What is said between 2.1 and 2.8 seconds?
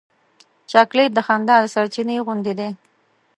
غوندې دی.